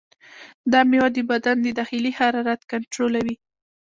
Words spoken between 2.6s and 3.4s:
کنټرولوي.